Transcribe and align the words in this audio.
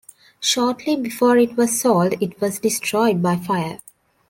Shortly 0.39 0.95
before 0.95 1.37
it 1.37 1.55
was 1.55 1.79
sold 1.79 2.15
it 2.19 2.41
was 2.41 2.57
destroyed 2.61 3.21
by 3.21 3.35
fire. 3.35 3.77